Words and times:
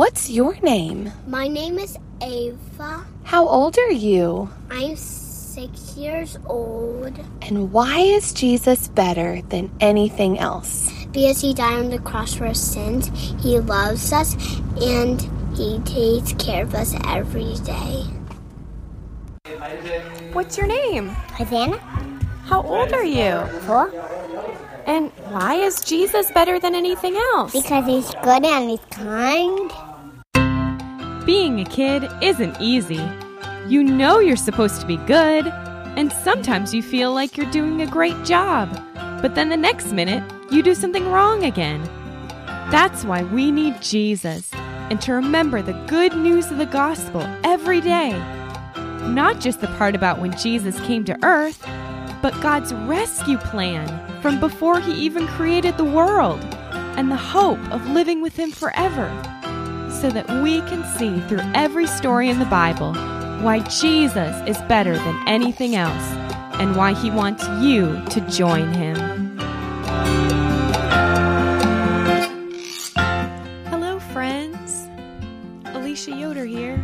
What's 0.00 0.30
your 0.30 0.58
name? 0.62 1.12
My 1.26 1.46
name 1.46 1.78
is 1.78 1.98
Ava. 2.22 3.04
How 3.24 3.46
old 3.46 3.76
are 3.76 3.92
you? 3.92 4.48
I'm 4.70 4.96
six 4.96 5.94
years 5.94 6.38
old 6.46 7.12
And 7.42 7.70
why 7.70 7.98
is 7.98 8.32
Jesus 8.32 8.88
better 8.88 9.42
than 9.50 9.70
anything 9.78 10.38
else? 10.38 10.88
because 11.12 11.42
he 11.42 11.52
died 11.52 11.80
on 11.80 11.90
the 11.90 11.98
cross 11.98 12.32
for 12.32 12.46
our 12.46 12.54
sins. 12.54 13.10
He 13.44 13.60
loves 13.60 14.10
us 14.10 14.32
and 14.80 15.20
he 15.54 15.78
takes 15.80 16.32
care 16.42 16.64
of 16.64 16.74
us 16.74 16.96
every 17.06 17.56
day. 17.56 18.08
What's 20.32 20.56
your 20.56 20.66
name? 20.66 21.08
Hosanna? 21.36 21.76
How 22.46 22.62
old 22.62 22.94
are 22.94 23.04
you? 23.04 23.44
Four? 23.68 23.92
And 24.86 25.12
why 25.28 25.56
is 25.56 25.82
Jesus 25.84 26.30
better 26.32 26.58
than 26.58 26.74
anything 26.74 27.16
else? 27.16 27.52
Because 27.52 27.84
he's 27.84 28.10
good 28.24 28.46
and 28.46 28.70
he's 28.70 28.80
kind. 28.90 29.70
Being 31.26 31.60
a 31.60 31.64
kid 31.64 32.10
isn't 32.22 32.56
easy. 32.60 33.06
You 33.68 33.84
know 33.84 34.20
you're 34.20 34.36
supposed 34.36 34.80
to 34.80 34.86
be 34.86 34.96
good, 34.96 35.46
and 35.46 36.10
sometimes 36.10 36.72
you 36.72 36.82
feel 36.82 37.12
like 37.12 37.36
you're 37.36 37.50
doing 37.50 37.82
a 37.82 37.86
great 37.86 38.24
job, 38.24 38.70
but 39.20 39.34
then 39.34 39.50
the 39.50 39.56
next 39.56 39.92
minute, 39.92 40.24
you 40.50 40.62
do 40.62 40.74
something 40.74 41.06
wrong 41.10 41.44
again. 41.44 41.82
That's 42.70 43.04
why 43.04 43.22
we 43.24 43.52
need 43.52 43.82
Jesus, 43.82 44.50
and 44.54 44.98
to 45.02 45.12
remember 45.12 45.60
the 45.60 45.74
good 45.86 46.16
news 46.16 46.50
of 46.50 46.56
the 46.56 46.64
gospel 46.64 47.20
every 47.44 47.82
day. 47.82 48.12
Not 49.02 49.40
just 49.40 49.60
the 49.60 49.66
part 49.66 49.94
about 49.94 50.20
when 50.20 50.36
Jesus 50.38 50.80
came 50.80 51.04
to 51.04 51.18
earth, 51.22 51.62
but 52.22 52.40
God's 52.40 52.72
rescue 52.72 53.36
plan 53.36 53.86
from 54.22 54.40
before 54.40 54.80
he 54.80 54.94
even 54.94 55.26
created 55.28 55.76
the 55.76 55.84
world, 55.84 56.40
and 56.96 57.10
the 57.10 57.16
hope 57.16 57.60
of 57.70 57.86
living 57.90 58.22
with 58.22 58.36
him 58.36 58.50
forever 58.50 59.10
so 60.00 60.08
that 60.08 60.26
we 60.42 60.62
can 60.62 60.82
see 60.96 61.20
through 61.28 61.42
every 61.54 61.86
story 61.86 62.30
in 62.30 62.38
the 62.38 62.46
Bible 62.46 62.94
why 63.42 63.58
Jesus 63.68 64.34
is 64.48 64.56
better 64.62 64.96
than 64.96 65.28
anything 65.28 65.76
else 65.76 66.02
and 66.58 66.74
why 66.74 66.94
he 66.94 67.10
wants 67.10 67.46
you 67.60 68.02
to 68.08 68.20
join 68.30 68.72
him. 68.72 68.96
Hello, 73.66 74.00
friends. 74.14 74.88
Alicia 75.66 76.12
Yoder 76.12 76.46
here. 76.46 76.82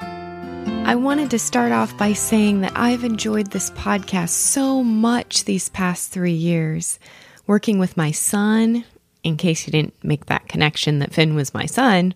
I 0.00 0.94
wanted 0.94 1.30
to 1.30 1.40
start 1.40 1.72
off 1.72 1.96
by 1.98 2.12
saying 2.12 2.60
that 2.60 2.72
I've 2.76 3.02
enjoyed 3.02 3.50
this 3.50 3.70
podcast 3.70 4.30
so 4.30 4.84
much 4.84 5.44
these 5.44 5.68
past 5.68 6.12
three 6.12 6.32
years, 6.32 7.00
working 7.48 7.80
with 7.80 7.96
my 7.96 8.12
son 8.12 8.84
in 9.22 9.36
case 9.36 9.66
you 9.66 9.72
didn't 9.72 10.02
make 10.02 10.26
that 10.26 10.48
connection 10.48 10.98
that 10.98 11.12
Finn 11.12 11.34
was 11.34 11.54
my 11.54 11.66
son, 11.66 12.14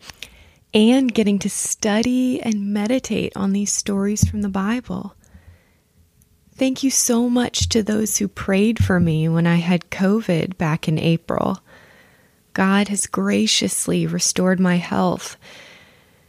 and 0.72 1.14
getting 1.14 1.38
to 1.38 1.50
study 1.50 2.40
and 2.40 2.72
meditate 2.72 3.32
on 3.36 3.52
these 3.52 3.72
stories 3.72 4.28
from 4.28 4.42
the 4.42 4.48
Bible. 4.48 5.14
Thank 6.56 6.82
you 6.82 6.90
so 6.90 7.28
much 7.28 7.68
to 7.70 7.82
those 7.82 8.18
who 8.18 8.28
prayed 8.28 8.82
for 8.82 9.00
me 9.00 9.28
when 9.28 9.46
I 9.46 9.56
had 9.56 9.90
COVID 9.90 10.56
back 10.56 10.86
in 10.88 10.98
April. 10.98 11.58
God 12.52 12.88
has 12.88 13.06
graciously 13.06 14.06
restored 14.06 14.60
my 14.60 14.76
health 14.76 15.36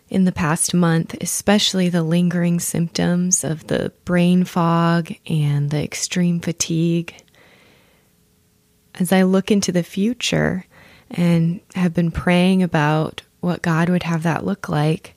in 0.10 0.26
the 0.26 0.32
past 0.32 0.74
month, 0.74 1.16
especially 1.22 1.90
the 1.90 2.04
lingering 2.04 2.60
symptoms 2.60 3.44
of 3.44 3.68
the 3.68 3.92
brain 4.06 4.44
fog 4.44 5.14
and 5.28 5.70
the 5.70 5.84
extreme 5.84 6.40
fatigue 6.40 7.16
as 9.00 9.12
I 9.12 9.24
look 9.24 9.52
into 9.52 9.72
the 9.72 9.84
future 9.84 10.66
and 11.12 11.60
have 11.76 11.94
been 11.94 12.12
praying 12.12 12.64
about 12.64 13.22
what 13.42 13.62
God 13.62 13.90
would 13.90 14.04
have 14.04 14.24
that 14.24 14.46
look 14.46 14.70
like, 14.70 15.16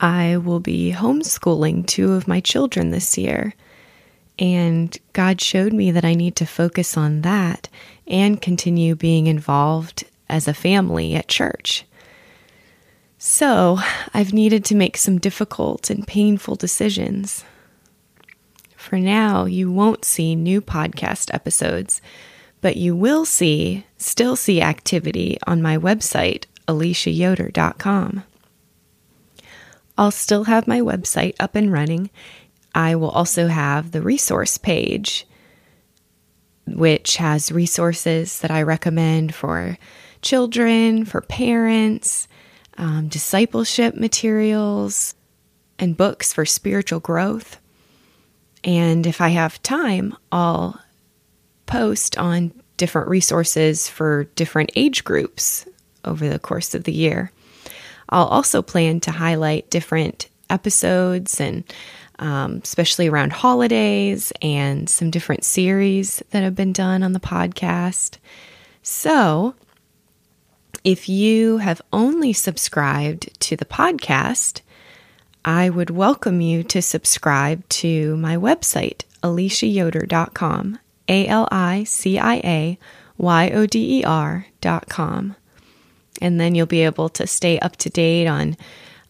I 0.00 0.36
will 0.36 0.60
be 0.60 0.92
homeschooling 0.92 1.86
two 1.86 2.12
of 2.12 2.28
my 2.28 2.40
children 2.40 2.90
this 2.90 3.16
year. 3.16 3.54
And 4.38 4.96
God 5.12 5.40
showed 5.40 5.72
me 5.72 5.90
that 5.92 6.04
I 6.04 6.14
need 6.14 6.36
to 6.36 6.46
focus 6.46 6.96
on 6.96 7.22
that 7.22 7.68
and 8.06 8.42
continue 8.42 8.94
being 8.94 9.26
involved 9.26 10.04
as 10.28 10.46
a 10.46 10.54
family 10.54 11.14
at 11.14 11.28
church. 11.28 11.84
So 13.18 13.78
I've 14.12 14.34
needed 14.34 14.64
to 14.66 14.74
make 14.74 14.96
some 14.96 15.18
difficult 15.18 15.88
and 15.88 16.06
painful 16.06 16.56
decisions. 16.56 17.44
For 18.86 19.00
now, 19.00 19.46
you 19.46 19.72
won't 19.72 20.04
see 20.04 20.36
new 20.36 20.60
podcast 20.60 21.34
episodes, 21.34 22.00
but 22.60 22.76
you 22.76 22.94
will 22.94 23.24
see, 23.24 23.84
still 23.98 24.36
see 24.36 24.62
activity 24.62 25.38
on 25.44 25.60
my 25.60 25.76
website, 25.76 26.44
aliciayoder.com. 26.68 28.22
I'll 29.98 30.10
still 30.12 30.44
have 30.44 30.68
my 30.68 30.80
website 30.80 31.34
up 31.40 31.56
and 31.56 31.72
running. 31.72 32.10
I 32.76 32.94
will 32.94 33.10
also 33.10 33.48
have 33.48 33.90
the 33.90 34.02
resource 34.02 34.56
page, 34.56 35.26
which 36.68 37.16
has 37.16 37.50
resources 37.50 38.38
that 38.38 38.52
I 38.52 38.62
recommend 38.62 39.34
for 39.34 39.78
children, 40.22 41.04
for 41.04 41.22
parents, 41.22 42.28
um, 42.78 43.08
discipleship 43.08 43.96
materials, 43.96 45.16
and 45.76 45.96
books 45.96 46.32
for 46.32 46.46
spiritual 46.46 47.00
growth. 47.00 47.60
And 48.64 49.06
if 49.06 49.20
I 49.20 49.28
have 49.28 49.62
time, 49.62 50.16
I'll 50.32 50.80
post 51.66 52.18
on 52.18 52.52
different 52.76 53.08
resources 53.08 53.88
for 53.88 54.24
different 54.34 54.70
age 54.76 55.04
groups 55.04 55.66
over 56.04 56.28
the 56.28 56.38
course 56.38 56.74
of 56.74 56.84
the 56.84 56.92
year. 56.92 57.32
I'll 58.08 58.26
also 58.26 58.62
plan 58.62 59.00
to 59.00 59.10
highlight 59.10 59.70
different 59.70 60.28
episodes 60.48 61.40
and 61.40 61.64
um, 62.18 62.60
especially 62.62 63.08
around 63.08 63.32
holidays 63.32 64.32
and 64.40 64.88
some 64.88 65.10
different 65.10 65.44
series 65.44 66.22
that 66.30 66.42
have 66.42 66.54
been 66.54 66.72
done 66.72 67.02
on 67.02 67.12
the 67.12 67.20
podcast. 67.20 68.18
So, 68.82 69.54
if 70.84 71.08
you 71.08 71.58
have 71.58 71.82
only 71.92 72.32
subscribed 72.32 73.38
to 73.40 73.56
the 73.56 73.64
podcast, 73.64 74.60
I 75.46 75.70
would 75.70 75.90
welcome 75.90 76.40
you 76.40 76.64
to 76.64 76.82
subscribe 76.82 77.66
to 77.68 78.16
my 78.16 78.36
website, 78.36 79.02
aliciayoder.com, 79.22 80.80
A 81.06 81.26
L 81.28 81.48
I 81.52 81.84
C 81.84 82.18
I 82.18 82.34
A 82.42 82.78
Y 83.16 83.50
O 83.50 83.64
D 83.64 84.00
E 84.00 84.04
R.com. 84.04 85.36
And 86.20 86.40
then 86.40 86.56
you'll 86.56 86.66
be 86.66 86.82
able 86.82 87.08
to 87.10 87.28
stay 87.28 87.60
up 87.60 87.76
to 87.76 87.90
date 87.90 88.26
on 88.26 88.56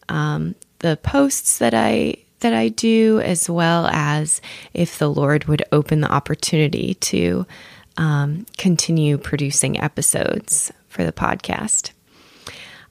um, 0.09 0.53
the 0.79 0.97
posts 0.97 1.57
that 1.57 1.73
I 1.73 2.17
that 2.41 2.53
I 2.53 2.69
do, 2.69 3.19
as 3.21 3.49
well 3.49 3.87
as 3.87 4.39
if 4.75 4.99
the 4.99 5.09
Lord 5.09 5.45
would 5.45 5.63
open 5.71 6.01
the 6.01 6.11
opportunity 6.11 6.93
to 6.93 7.47
um, 7.97 8.45
continue 8.59 9.17
producing 9.17 9.79
episodes 9.79 10.71
for 10.87 11.03
the 11.03 11.11
podcast. 11.11 11.93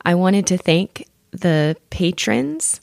I 0.04 0.16
wanted 0.16 0.48
to 0.48 0.58
thank 0.58 1.06
the 1.30 1.76
patrons 1.90 2.80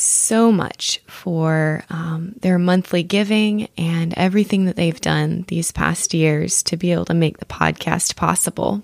so 0.00 0.50
much 0.50 1.00
for 1.06 1.84
um, 1.90 2.34
their 2.40 2.58
monthly 2.58 3.02
giving 3.02 3.68
and 3.76 4.14
everything 4.16 4.64
that 4.64 4.76
they've 4.76 5.00
done 5.00 5.44
these 5.48 5.72
past 5.72 6.14
years 6.14 6.62
to 6.64 6.76
be 6.76 6.92
able 6.92 7.04
to 7.04 7.14
make 7.14 7.38
the 7.38 7.44
podcast 7.44 8.16
possible. 8.16 8.82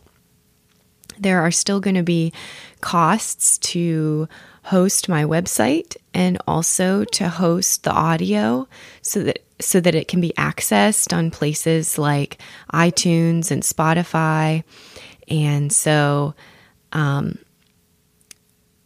There 1.19 1.41
are 1.41 1.51
still 1.51 1.81
going 1.81 1.97
to 1.97 2.03
be 2.03 2.33
costs 2.81 3.57
to 3.59 4.29
host 4.65 5.09
my 5.09 5.25
website 5.25 5.97
and 6.13 6.39
also 6.47 7.05
to 7.05 7.29
host 7.29 7.85
the 7.85 7.93
audio 7.93 8.69
so 9.01 9.23
that 9.23 9.39
so 9.59 9.81
that 9.81 9.95
it 9.95 10.07
can 10.09 10.21
be 10.21 10.35
accessed 10.37 11.17
on 11.17 11.31
places 11.31 11.97
like 11.97 12.39
iTunes 12.75 13.51
and 13.51 13.63
Spotify. 13.63 14.65
And 15.29 15.73
so 15.73 16.35
um, 16.93 17.39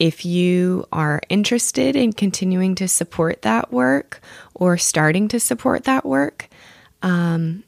if 0.01 0.25
you 0.25 0.87
are 0.91 1.21
interested 1.29 1.95
in 1.95 2.15
continuing 2.15 2.75
to 2.77 2.89
support 2.89 3.43
that 3.43 3.71
work 3.71 4.21
or 4.55 4.79
starting 4.79 5.29
to 5.29 5.39
support 5.39 5.85
that 5.85 6.07
work, 6.07 6.49
um, 7.03 7.63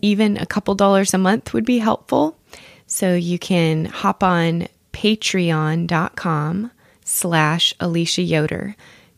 even 0.00 0.36
a 0.36 0.46
couple 0.46 0.76
dollars 0.76 1.12
a 1.12 1.18
month 1.18 1.52
would 1.52 1.64
be 1.64 1.78
helpful. 1.78 2.38
So 2.86 3.14
you 3.14 3.40
can 3.40 3.86
hop 3.86 4.22
on 4.22 4.68
patreon.com 4.92 6.70
slash 7.04 7.74
Alicia 7.80 8.22
Yoder, 8.22 8.76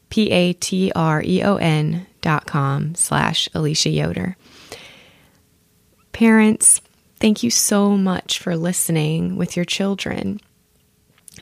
P 0.09 0.31
A 0.31 0.55
T 0.55 0.91
R 0.97 1.23
E 1.23 1.43
O 1.43 1.57
N 1.57 2.07
dot 2.23 2.47
com 2.47 2.95
slash 2.95 3.51
Alicia 3.55 3.91
Yoder. 3.91 4.37
Parents, 6.13 6.81
thank 7.21 7.43
you 7.43 7.51
so 7.51 7.99
much 7.99 8.39
for 8.39 8.57
listening 8.57 9.37
with 9.37 9.57
your 9.57 9.67
children. 9.67 10.41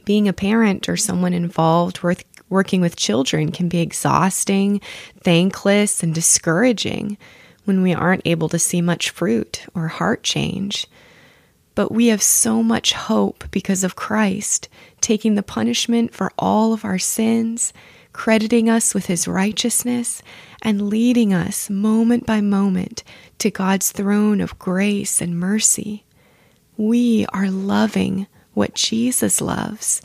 Being 0.04 0.28
a 0.28 0.32
parent 0.32 0.88
or 0.88 0.96
someone 0.96 1.32
involved 1.32 2.00
with 2.00 2.24
working 2.50 2.80
with 2.80 2.96
children 2.96 3.50
can 3.50 3.68
be 3.68 3.80
exhausting, 3.80 4.80
thankless, 5.20 6.02
and 6.02 6.14
discouraging 6.14 7.16
when 7.64 7.82
we 7.82 7.94
aren't 7.94 8.26
able 8.26 8.48
to 8.50 8.58
see 8.58 8.82
much 8.82 9.10
fruit 9.10 9.64
or 9.74 9.88
heart 9.88 10.22
change. 10.22 10.86
But 11.74 11.90
we 11.90 12.08
have 12.08 12.22
so 12.22 12.62
much 12.62 12.92
hope 12.92 13.44
because 13.50 13.82
of 13.82 13.96
Christ 13.96 14.68
taking 15.00 15.34
the 15.34 15.42
punishment 15.42 16.14
for 16.14 16.30
all 16.38 16.72
of 16.72 16.84
our 16.84 16.98
sins, 16.98 17.72
crediting 18.12 18.70
us 18.70 18.94
with 18.94 19.06
his 19.06 19.26
righteousness, 19.26 20.22
and 20.62 20.88
leading 20.88 21.34
us 21.34 21.68
moment 21.68 22.26
by 22.26 22.40
moment 22.40 23.02
to 23.38 23.50
God's 23.50 23.90
throne 23.90 24.40
of 24.40 24.58
grace 24.58 25.20
and 25.20 25.38
mercy. 25.38 26.04
We 26.76 27.26
are 27.32 27.50
loving 27.50 28.26
what 28.54 28.74
Jesus 28.74 29.40
loves 29.40 30.02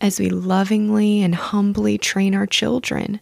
as 0.00 0.18
we 0.18 0.30
lovingly 0.30 1.22
and 1.22 1.34
humbly 1.34 1.98
train 1.98 2.34
our 2.34 2.46
children. 2.46 3.20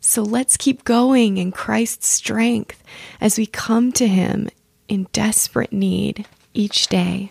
So 0.00 0.22
let's 0.22 0.56
keep 0.56 0.84
going 0.84 1.38
in 1.38 1.52
Christ's 1.52 2.08
strength 2.08 2.82
as 3.20 3.38
we 3.38 3.46
come 3.46 3.92
to 3.92 4.06
Him 4.06 4.48
in 4.88 5.06
desperate 5.12 5.72
need 5.72 6.26
each 6.54 6.88
day. 6.88 7.30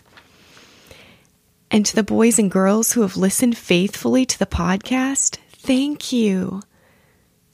And 1.69 1.85
to 1.85 1.95
the 1.95 2.03
boys 2.03 2.37
and 2.37 2.51
girls 2.51 2.93
who 2.93 3.01
have 3.01 3.15
listened 3.15 3.57
faithfully 3.57 4.25
to 4.25 4.39
the 4.39 4.45
podcast, 4.45 5.37
thank 5.51 6.11
you. 6.11 6.61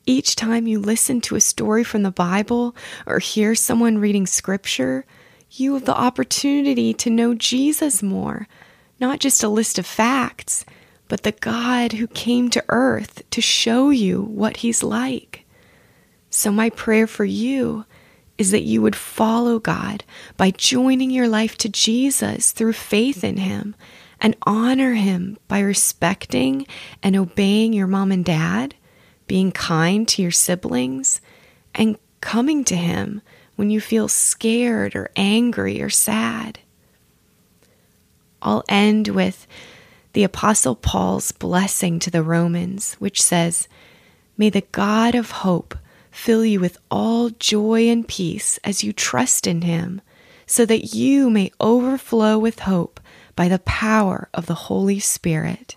Each 0.05 0.35
time 0.35 0.67
you 0.67 0.79
listen 0.79 1.19
to 1.21 1.35
a 1.35 1.41
story 1.41 1.83
from 1.83 2.03
the 2.03 2.11
Bible 2.11 2.75
or 3.05 3.19
hear 3.19 3.53
someone 3.53 3.97
reading 3.97 4.25
scripture, 4.25 5.05
you 5.51 5.73
have 5.73 5.85
the 5.85 5.95
opportunity 5.95 6.93
to 6.93 7.09
know 7.09 7.35
Jesus 7.35 8.01
more, 8.01 8.47
not 8.99 9.19
just 9.19 9.43
a 9.43 9.49
list 9.49 9.77
of 9.77 9.85
facts, 9.85 10.65
but 11.07 11.23
the 11.23 11.31
God 11.31 11.93
who 11.93 12.07
came 12.07 12.49
to 12.49 12.63
earth 12.69 13.23
to 13.29 13.41
show 13.41 13.89
you 13.89 14.21
what 14.21 14.57
he's 14.57 14.83
like. 14.83 15.45
So, 16.29 16.51
my 16.51 16.69
prayer 16.69 17.07
for 17.07 17.25
you 17.25 17.85
is 18.37 18.51
that 18.51 18.63
you 18.63 18.81
would 18.81 18.95
follow 18.95 19.59
God 19.59 20.03
by 20.35 20.51
joining 20.51 21.09
your 21.09 21.27
life 21.27 21.57
to 21.59 21.69
Jesus 21.69 22.51
through 22.51 22.73
faith 22.73 23.23
in 23.23 23.37
him 23.37 23.75
and 24.19 24.35
honor 24.43 24.93
him 24.93 25.37
by 25.47 25.59
respecting 25.59 26.67
and 27.01 27.15
obeying 27.15 27.73
your 27.73 27.87
mom 27.87 28.11
and 28.11 28.25
dad, 28.25 28.75
being 29.27 29.51
kind 29.51 30.07
to 30.07 30.21
your 30.21 30.31
siblings, 30.31 31.21
and 31.73 31.97
coming 32.21 32.63
to 32.65 32.75
him 32.75 33.21
when 33.55 33.69
you 33.69 33.81
feel 33.81 34.07
scared 34.07 34.95
or 34.95 35.09
angry 35.15 35.81
or 35.81 35.89
sad. 35.89 36.59
I'll 38.41 38.63
end 38.69 39.09
with 39.09 39.47
the 40.13 40.23
Apostle 40.23 40.75
Paul's 40.75 41.31
blessing 41.31 41.99
to 41.99 42.11
the 42.11 42.23
Romans, 42.23 42.95
which 42.95 43.21
says, 43.21 43.67
May 44.37 44.49
the 44.49 44.65
God 44.71 45.15
of 45.15 45.31
hope 45.31 45.75
fill 46.11 46.43
you 46.43 46.59
with 46.59 46.77
all 46.89 47.29
joy 47.29 47.89
and 47.89 48.07
peace 48.07 48.57
as 48.63 48.83
you 48.83 48.93
trust 48.93 49.45
in 49.45 49.61
him, 49.61 50.01
so 50.45 50.65
that 50.65 50.93
you 50.95 51.29
may 51.29 51.51
overflow 51.59 52.37
with 52.39 52.59
hope 52.59 52.99
by 53.35 53.47
the 53.47 53.59
power 53.59 54.29
of 54.33 54.45
the 54.45 54.55
Holy 54.55 54.99
Spirit. 54.99 55.75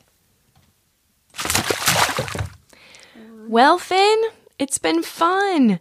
Well, 3.46 3.78
Finn, 3.78 4.22
it's 4.58 4.78
been 4.78 5.02
fun. 5.02 5.80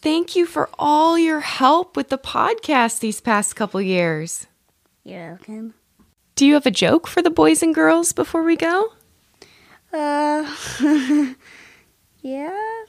Thank 0.00 0.34
you 0.34 0.46
for 0.46 0.70
all 0.78 1.18
your 1.18 1.40
help 1.40 1.96
with 1.96 2.08
the 2.08 2.18
podcast 2.18 3.00
these 3.00 3.20
past 3.20 3.56
couple 3.56 3.80
years. 3.82 4.46
You're 5.04 5.30
welcome. 5.30 5.74
Do 6.34 6.46
you 6.46 6.54
have 6.54 6.66
a 6.66 6.70
joke 6.70 7.06
for 7.06 7.22
the 7.22 7.30
boys 7.30 7.62
and 7.62 7.74
girls 7.74 8.12
before 8.12 8.42
we 8.42 8.56
go? 8.56 8.92
Uh, 9.92 10.50
yeah. 12.22 12.84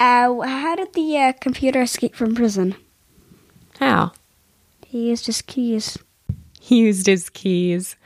Uh, 0.00 0.40
how 0.40 0.76
did 0.76 0.94
the 0.94 1.18
uh, 1.18 1.32
computer 1.40 1.82
escape 1.82 2.14
from 2.14 2.34
prison? 2.34 2.76
How? 3.78 4.12
He 4.86 5.08
used 5.08 5.26
his 5.26 5.42
keys. 5.42 5.98
He 6.60 6.78
used 6.78 7.06
his 7.06 7.28
keys. 7.28 7.96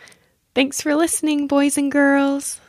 Thanks 0.55 0.81
for 0.81 0.95
listening, 0.95 1.47
boys 1.47 1.79
and 1.79 1.93
girls. 1.93 2.61